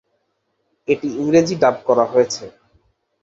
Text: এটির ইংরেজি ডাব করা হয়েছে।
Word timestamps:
এটির 0.87 1.13
ইংরেজি 1.15 1.55
ডাব 1.61 1.75
করা 1.87 2.05
হয়েছে। 2.11 2.43